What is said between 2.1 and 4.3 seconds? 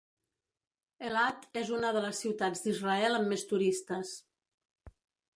ciutats d'Israel amb més turistes.